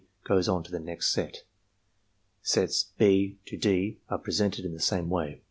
[0.23, 1.43] goes on to the next set.
[2.41, 5.39] Sets (6) to (d) are presented in the same way.